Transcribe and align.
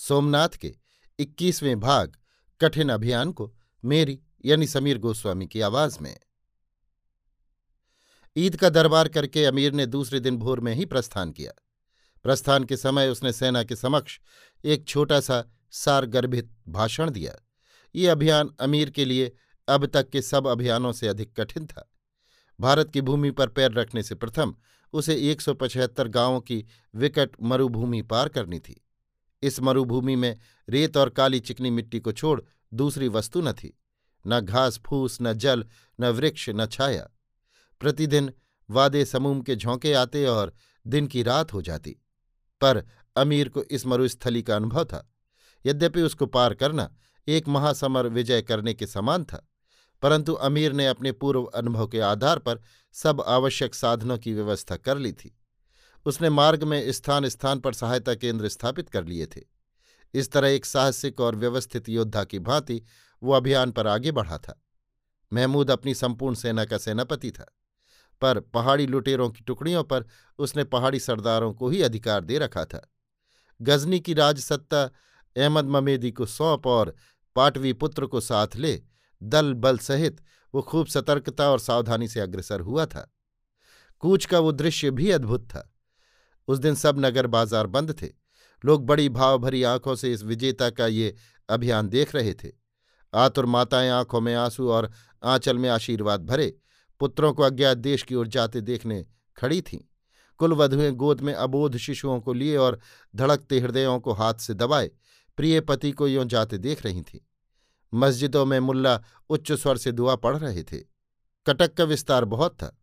सोमनाथ 0.00 0.48
के 0.48 0.74
इक्कीसवें 1.18 1.80
भाग 1.80 2.16
कठिन 2.60 2.88
अभियान 2.88 3.32
को 3.32 3.54
मेरी 3.84 4.20
यानी 4.44 4.66
समीर 4.66 4.98
गोस्वामी 4.98 5.46
की 5.46 5.60
आवाज़ 5.60 5.98
में। 6.00 6.20
ईद 8.36 8.56
का 8.56 8.68
दरबार 8.68 9.08
करके 9.08 9.44
अमीर 9.44 9.72
ने 9.72 9.86
दूसरे 9.86 10.20
दिन 10.20 10.36
भोर 10.36 10.60
में 10.60 10.74
ही 10.74 10.84
प्रस्थान 10.84 11.32
किया। 11.32 11.52
प्रस्थान 12.22 12.64
के 12.64 12.76
समय 12.76 13.08
उसने 13.08 13.32
सेना 13.32 13.62
के 13.62 13.76
समक्ष 13.76 14.20
एक 14.64 14.84
छोटा 14.88 15.20
सा 15.20 15.44
सारगर्भित 15.70 16.56
भाषण 16.68 17.10
दिया। 17.10 17.34
ये 17.94 18.08
अभियान 18.08 18.54
अमीर 18.60 18.90
के 18.90 19.04
लिए 19.04 19.32
अब 19.68 19.86
तक 19.86 20.08
के 20.08 20.22
सब 20.22 20.46
अभियानों 20.46 20.92
से 20.92 21.08
अधिक 21.08 21.40
कठिन 21.40 21.66
था। 21.66 21.92
भारत 22.60 22.90
की 22.90 23.00
भूमि 23.00 23.30
पर 23.30 23.48
पैर 23.48 23.72
रखने 23.72 24.02
से 24.02 24.14
प्रथम 24.14 24.54
उसे 24.92 25.14
175 25.14 26.08
गाँवों 26.08 26.40
की 26.40 26.66
विकट 26.94 27.30
मरुभूमि 27.42 28.02
पार 28.02 28.28
करनी 28.28 28.58
थी। 28.58 28.84
इस 29.42 29.60
मरुभूमि 29.60 30.16
में 30.16 30.36
रेत 30.68 30.96
और 30.96 31.08
काली 31.08 31.40
चिकनी 31.40 31.70
मिट्टी 31.70 32.00
को 32.00 32.12
छोड़ 32.12 32.40
दूसरी 32.72 33.08
वस्तु 33.08 33.40
न 33.40 33.52
थी, 33.52 33.76
न 34.26 34.40
घास, 34.40 34.78
फूस, 34.78 35.18
न 35.22 35.32
जल, 35.32 35.64
न 36.00 36.08
वृक्ष, 36.08 36.48
न 36.48 36.66
छाया। 36.66 37.08
प्रतिदिन 37.80 38.32
वादे 38.68 39.04
समूम 39.04 39.40
के 39.40 39.56
झोंके 39.56 39.92
आते 39.92 40.24
और 40.26 40.52
दिन 40.86 41.06
की 41.06 41.22
रात 41.22 41.52
हो 41.52 41.62
जाती। 41.62 41.96
पर 42.60 42.82
अमीर 43.16 43.48
को 43.48 43.62
इस 43.62 43.86
मरुस्थली 43.86 44.42
का 44.42 44.56
अनुभव 44.56 44.84
था। 44.84 45.08
यद्यपि 45.64 46.02
उसको 46.02 46.26
पार 46.26 46.54
करना 46.54 46.90
एक 47.28 47.48
महासमर 47.48 48.06
विजय 48.06 48.42
करने 48.42 48.74
के 48.74 48.86
समान 48.86 49.24
था, 49.24 49.46
परंतु 50.02 50.32
अमीर 50.32 50.72
ने 50.72 50.86
अपने 50.86 51.12
पूर्व 51.12 51.44
अनुभव 51.44 51.86
के 51.86 52.00
आधार 52.00 52.38
पर 52.38 52.60
सब 52.94 53.20
आवश्यक 53.20 53.74
साधनों 53.74 54.18
की 54.18 54.34
व्यवस्था 54.34 54.76
कर 54.76 54.98
ली 54.98 55.12
थी। 55.12 55.34
उसने 56.06 56.30
मार्ग 56.30 56.64
में 56.64 56.92
स्थान 56.92 57.28
स्थान 57.28 57.60
पर 57.60 57.72
सहायता 57.72 58.14
केंद्र 58.14 58.48
स्थापित 58.48 58.88
कर 58.88 59.04
लिए 59.04 59.26
थे। 59.26 59.42
इस 60.14 60.30
तरह 60.32 60.48
एक 60.48 60.66
साहसिक 60.66 61.20
और 61.20 61.36
व्यवस्थित 61.36 61.88
योद्धा 61.88 62.24
की 62.24 62.38
भांति 62.38 62.82
वो 63.22 63.32
अभियान 63.32 63.70
पर 63.70 63.86
आगे 63.86 64.12
बढ़ा 64.12 64.38
था। 64.38 64.60
महमूद 65.32 65.70
अपनी 65.70 65.94
संपूर्ण 65.94 66.34
सेना 66.34 66.64
का 66.64 66.78
सेनापति 66.78 67.30
था, 67.30 67.46
पर 68.22 68.40
पहाड़ी 68.40 68.86
लुटेरों 68.86 69.28
की 69.30 69.40
टुकड़ियों 69.40 69.82
पर 69.84 70.04
उसने 70.38 70.64
पहाड़ी 70.64 71.00
सरदारों 71.00 71.52
को 71.54 71.68
ही 71.68 71.82
अधिकार 71.82 72.24
दे 72.24 72.38
रखा 72.38 72.64
था। 72.64 72.80
गजनी 73.60 74.00
की 74.00 74.14
राजसत्ता 74.14 74.82
अहमद 75.36 75.64
ममेदी 75.64 76.10
को 76.10 76.26
सौंप 76.26 76.66
और 76.66 76.94
पाटवी 77.36 77.72
पुत्र 77.72 78.06
को 78.06 78.20
साथ 78.20 78.56
ले, 78.56 78.80
दल 79.22 79.52
बल 79.54 79.78
सहित 79.78 80.20
वो 80.54 80.62
खूब 80.62 80.86
सतर्कता 80.86 81.50
और 81.50 81.58
सावधानी 81.58 82.08
से 82.08 82.20
अग्रसर 82.20 82.60
हुआ 82.60 82.86
था। 82.86 83.10
कूच 84.02 84.24
का 84.24 84.38
वो 84.38 84.52
दृश्य 84.52 84.90
भी 84.90 85.10
अद्भुत 85.10 85.44
था। 85.44 85.68
उस 86.48 86.58
दिन 86.58 86.74
सब 86.74 86.98
नगर 86.98 87.26
बाज़ार 87.26 87.66
बंद 87.66 87.94
थे। 88.02 88.08
लोग 88.64 88.86
बड़ी 88.86 89.08
भाव 89.08 89.38
भरी 89.38 89.62
आँखों 89.62 89.94
से 89.94 90.12
इस 90.12 90.22
विजेता 90.22 90.70
का 90.70 90.86
ये 90.86 91.14
अभियान 91.48 91.88
देख 91.88 92.14
रहे 92.14 92.34
थे। 92.34 92.52
आतुर 93.14 93.46
माताएँ 93.46 93.90
आँखों 93.90 94.20
में 94.20 94.34
आँसू 94.34 94.70
और 94.70 94.90
आंचल 95.24 95.58
में 95.58 95.68
आशीर्वाद 95.68 96.26
भरे, 96.26 96.56
पुत्रों 97.00 97.32
को 97.32 97.42
अज्ञात 97.42 97.78
देश 97.78 98.02
की 98.02 98.14
ओर 98.14 98.26
जाते 98.26 98.60
देखने 98.60 99.04
खड़ी 99.36 99.60
थीं। 99.62 99.78
कुलवधुएँ 100.40 100.90
गोद 100.92 101.20
में 101.20 101.32
अबोध 101.34 101.76
शिशुओं 101.76 102.20
को 102.20 102.32
लिए 102.32 102.56
और 102.56 102.78
धड़कते 103.16 103.60
हृदयों 103.60 104.00
को 104.00 104.12
हाथ 104.12 104.34
से 104.34 104.54
दबाए, 104.54 104.90
प्रिय 105.36 105.60
पति 105.60 105.92
को 105.92 106.08
यों 106.08 106.28
जाते 106.28 106.58
देख 106.58 106.84
रही 106.86 107.02
थीं। 107.02 107.20
मस्जिदों 107.92 108.44
में 108.46 108.60
मुल्ला 108.60 109.00
उच्च 109.30 109.52
स्वर 109.52 109.76
से 109.76 109.92
दुआ 109.92 110.16
पढ़ 110.16 110.36
रहे 110.36 110.62
थे। 110.62 110.78
कटक 111.46 111.74
का 111.74 111.84
विस्तार 111.84 112.24
बहुत 112.24 112.52
था। 112.52 112.76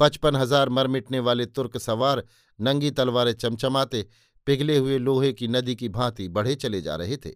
पचपन 0.00 0.36
हज़ार 0.36 0.68
मर 0.68 0.86
मिटने 0.86 1.20
वाले 1.20 1.46
तुर्क 1.46 1.76
सवार 1.78 2.22
नंगी 2.58 2.90
तलवारें 2.90 3.32
चमचमाते, 3.34 4.06
पिघले 4.46 4.76
हुए 4.76 4.98
लोहे 4.98 5.32
की 5.32 5.48
नदी 5.48 5.74
की 5.76 5.88
भांति 5.88 6.28
बढ़े 6.28 6.54
चले 6.54 6.80
जा 6.80 6.96
रहे 6.96 7.16
थे। 7.16 7.30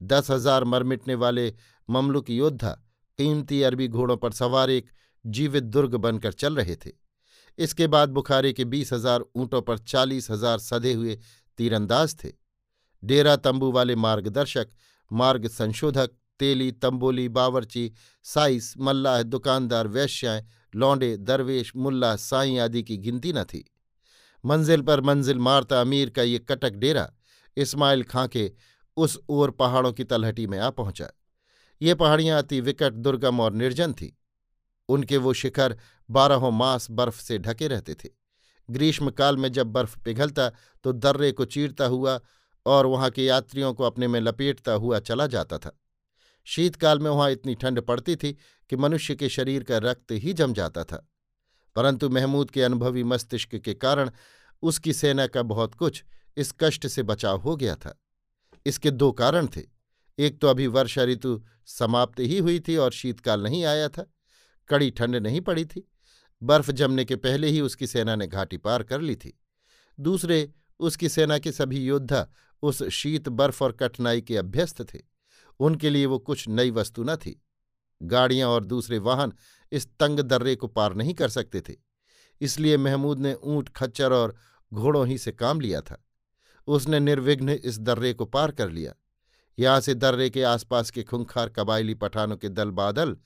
दस 0.00 0.30
हज़ार 0.30 0.64
मर 0.64 0.82
मिटने 0.84 1.14
वाले 1.14 1.52
ममलुक 1.88 2.30
योद्धा 2.30 2.70
कीमती 3.18 3.62
अरबी 3.62 3.88
घोड़ों 3.88 4.16
पर 4.16 4.32
सवार 4.32 4.70
एक 4.70 4.90
जीवित 5.24 5.64
दुर्ग 5.64 5.94
बनकर 5.96 6.32
चल 6.34 6.56
रहे 6.56 6.76
थे। 6.76 6.92
इसके 7.58 7.86
बाद 7.86 8.08
बुखारे 8.10 8.52
के 8.52 8.64
बीस 8.66 8.92
हज़ार 8.92 9.24
ऊंटों 9.36 9.62
पर 9.62 9.78
चालीस 9.78 10.30
हज़ार 10.30 10.58
सधे 10.58 10.92
हुए 10.92 11.18
तीरंदाज 11.58 12.14
थे। 12.14 12.32
डेरा 13.02 13.34
तंबू 13.38 13.70
वाले 13.72 13.96
मार्गदर्शक, 13.96 14.68
मार्ग 15.10 15.46
संशोधक, 15.48 16.10
तेली, 16.40 16.70
तंबोली, 16.72 17.28
बावरची, 17.30 17.90
साइस, 18.24 18.74
मल्लाह, 18.78 19.22
दुकानदार, 19.24 19.88
वैश्याएँ 19.88 20.46
लौंडे, 20.74 21.16
दरवेश, 21.16 21.72
मुल्ला, 21.76 22.16
साई 22.16 22.56
आदि 22.58 22.82
की 22.82 22.96
गिनती 22.96 23.32
न 23.32 23.44
थी। 23.44 23.72
मंजिल 24.44 24.82
पर 24.82 25.00
मंजिल 25.00 25.38
मारता 25.38 25.80
अमीर 25.80 26.10
का 26.10 26.22
ये 26.22 26.38
कटक 26.38 26.72
डेरा 26.72 27.12
इस्माइल 27.56 28.02
खां 28.02 28.28
के 28.28 28.52
उस 28.96 29.18
ओर 29.28 29.50
पहाड़ों 29.50 29.92
की 29.92 30.04
तलहटी 30.04 30.46
में 30.46 30.58
आ 30.58 30.70
पहुँचा। 30.70 31.10
ये 31.82 31.94
पहाड़ियाँ 31.94 32.42
अति 32.42 32.60
विकट, 32.60 32.92
दुर्गम 32.92 33.40
और 33.40 33.52
निर्जन 33.52 33.92
थीं। 33.92 34.10
उनके 34.88 35.16
वो 35.16 35.32
शिखर 35.32 35.76
बारहों 36.10 36.50
मास 36.50 36.90
बर्फ़ 36.90 37.22
से 37.22 37.38
ढके 37.38 37.68
रहते 37.68 37.94
थे। 37.94 38.08
ग्रीष्मकाल 38.70 39.36
में 39.36 39.52
जब 39.52 39.66
बर्फ़ 39.66 39.98
पिघलता 39.98 40.52
तो 40.84 40.92
दर्रे 40.92 41.32
को 41.32 41.44
चीरता 41.44 41.86
हुआ 41.86 42.20
और 42.66 42.86
वहाँ 42.86 43.10
के 43.10 43.24
यात्रियों 43.24 43.74
को 43.74 43.84
अपने 43.84 44.08
में 44.08 44.20
लपेटता 44.20 44.72
हुआ 44.72 44.98
चला 45.00 45.26
जाता 45.26 45.58
था। 45.58 45.78
शीतकाल 46.48 46.98
में 46.98 47.10
वहाँ 47.10 47.30
इतनी 47.30 47.54
ठंड 47.54 47.80
पड़ती 47.80 48.16
थी 48.16 48.32
कि 48.70 48.76
मनुष्य 48.76 49.14
के 49.14 49.28
शरीर 49.28 49.62
का 49.62 49.78
रक्त 49.78 50.12
ही 50.12 50.32
जम 50.32 50.52
जाता 50.52 50.84
था। 50.84 51.08
परंतु 51.76 52.08
महमूद 52.08 52.50
के 52.50 52.62
अनुभवी 52.62 53.04
मस्तिष्क 53.04 53.56
के 53.56 53.74
कारण 53.74 54.10
उसकी 54.62 54.92
सेना 54.92 55.26
का 55.26 55.42
बहुत 55.42 55.74
कुछ 55.74 56.04
इस 56.36 56.54
कष्ट 56.60 56.86
से 56.86 57.02
बचाव 57.02 57.40
हो 57.40 57.56
गया 57.56 57.74
था। 57.74 58.00
इसके 58.66 58.90
दो 58.90 59.12
कारण 59.12 59.46
थे। 59.46 59.62
एक 60.18 60.40
तो 60.40 60.48
अभी 60.48 60.66
वर्षा 60.66 61.04
ऋतु 61.04 61.44
समाप्त 61.66 62.20
ही 62.20 62.38
हुई 62.38 62.60
थी 62.60 62.76
और 62.76 62.92
शीतकाल 62.92 63.42
नहीं 63.42 63.64
आया 63.64 63.88
था। 63.88 64.12
कड़ी 64.68 64.90
ठंड 64.90 65.16
नहीं 65.16 65.40
पड़ी 65.40 65.64
थी। 65.64 65.88
बर्फ़ 66.42 66.70
जमने 66.70 67.04
के 67.04 67.16
पहले 67.16 67.48
ही 67.48 67.60
उसकी 67.60 67.86
सेना 67.86 68.16
ने 68.16 68.26
घाटी 68.26 68.56
पार 68.56 68.82
कर 68.82 69.00
ली 69.00 69.16
थी। 69.16 69.40
दूसरे, 70.00 70.52
उसकी 70.80 71.08
सेना 71.08 71.38
के 71.38 71.52
सभी 71.52 71.78
योद्धा 71.78 72.30
उस 72.62 72.82
शीत 72.82 73.28
बर्फ़ 73.28 73.64
और 73.64 73.72
कठिनाई 73.72 74.20
के 74.20 74.36
अभ्यस्त 74.36 74.94
थे। 74.94 75.17
उनके 75.60 75.90
लिए 75.90 76.06
वो 76.06 76.18
कुछ 76.20 76.46
नई 76.48 76.70
वस्तु 76.70 77.04
न 77.04 77.16
थी। 77.16 77.40
गाड़ियाँ 78.00 78.48
और 78.48 78.64
दूसरे 78.64 78.98
वाहन 79.00 79.32
इस 79.72 79.86
तंग 80.00 80.20
दर्रे 80.20 80.54
को 80.56 80.66
पार 80.68 80.94
नहीं 80.94 81.14
कर 81.14 81.28
सकते 81.28 81.60
थे, 81.60 81.74
इसलिए 82.40 82.76
महमूद 82.76 83.20
ने 83.20 83.34
ऊँट, 83.34 83.68
खच्चर 83.68 84.12
और 84.12 84.36
घोड़ों 84.72 85.06
ही 85.06 85.18
से 85.18 85.32
काम 85.32 85.60
लिया 85.60 85.80
था। 85.80 86.02
उसने 86.68 87.00
निर्विघ्न 87.00 87.48
इस 87.50 87.78
दर्रे 87.80 88.12
को 88.12 88.24
पार 88.26 88.50
कर 88.50 88.70
लिया। 88.70 88.94
यहाँ 89.58 89.80
से 89.80 89.94
दर्रे 89.94 90.28
के 90.30 90.42
आसपास 90.42 90.90
के 90.90 91.02
खुंखार 91.02 91.48
कबायली 91.48 91.94
पठानों 91.94 92.36
के 92.36 92.48
दल 92.48 92.70
बादल 92.72 93.16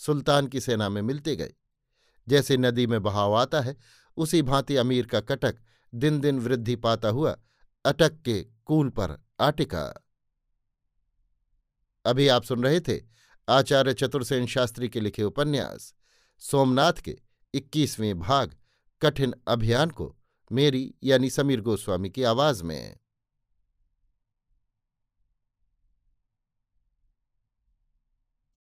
सुल्तान 0.00 0.46
की 0.46 0.60
सेना 0.60 0.88
में 0.88 1.00
मिलते 1.02 1.36
गए। 1.36 1.52
जैसे 2.26 2.56
नदी 2.56 2.86
में 2.86 3.02
बहाव 3.02 3.34
आता 3.34 3.60
है, 3.60 3.76
उसी 4.16 4.42
भांति 4.42 4.76
अमीर 4.76 5.06
का 5.06 5.20
कटक 5.20 5.56
दिन 5.92 6.20
दिन 6.20 6.38
वृद्धि 6.38 6.76
पाता 6.76 7.08
हुआ 7.08 7.36
अटक 7.84 8.20
के 8.24 8.40
कूल 8.64 8.88
पर 8.90 9.16
आटिका। 9.40 9.82
अभी 12.04 12.28
आप 12.28 12.44
सुन 12.44 12.62
रहे 12.62 12.80
थे 12.80 13.00
आचार्य 13.48 13.94
चतुर्सेन 13.94 14.46
शास्त्री 14.46 14.88
के 14.88 15.00
लिखे 15.00 15.22
उपन्यास। 15.22 15.94
सोमनाथ 16.38 16.92
के 16.92 17.18
इक्कीसवें 17.54 18.18
भाग, 18.18 18.56
कठिन 19.02 19.34
अभियान 19.48 19.90
को 19.90 20.16
मेरी 20.52 20.94
यानी 21.04 21.30
समीर 21.30 21.60
गोस्वामी 21.60 22.10
की 22.10 22.22
आवाज़ 22.22 22.64
में। 22.64 22.96